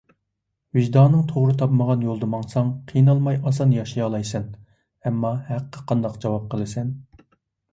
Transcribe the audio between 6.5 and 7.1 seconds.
قىلىسەن؟